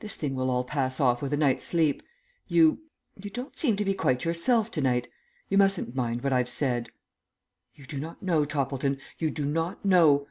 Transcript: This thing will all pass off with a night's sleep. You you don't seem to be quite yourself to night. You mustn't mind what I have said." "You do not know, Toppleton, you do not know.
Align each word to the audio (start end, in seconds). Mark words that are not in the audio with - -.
This 0.00 0.16
thing 0.16 0.34
will 0.34 0.50
all 0.50 0.64
pass 0.64 1.00
off 1.00 1.22
with 1.22 1.32
a 1.32 1.36
night's 1.38 1.64
sleep. 1.64 2.02
You 2.46 2.80
you 3.16 3.30
don't 3.30 3.56
seem 3.56 3.74
to 3.76 3.86
be 3.86 3.94
quite 3.94 4.22
yourself 4.22 4.70
to 4.72 4.82
night. 4.82 5.08
You 5.48 5.56
mustn't 5.56 5.94
mind 5.96 6.22
what 6.22 6.30
I 6.34 6.36
have 6.36 6.48
said." 6.50 6.90
"You 7.74 7.86
do 7.86 7.98
not 7.98 8.22
know, 8.22 8.44
Toppleton, 8.44 8.98
you 9.18 9.30
do 9.30 9.46
not 9.46 9.82
know. 9.82 10.20